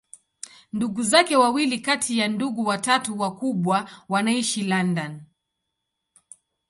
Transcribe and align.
Ndugu 0.73 1.03
zake 1.03 1.35
wawili 1.35 1.79
kati 1.79 2.17
ya 2.19 2.27
ndugu 2.27 2.65
watatu 2.65 3.19
wakubwa 3.19 3.89
wanaishi 4.09 4.63
London. 4.63 5.21